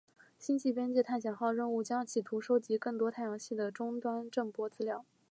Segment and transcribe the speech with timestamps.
[0.39, 5.05] 星际边界探险号任务将企图收集更多太阳系的终端震波资料。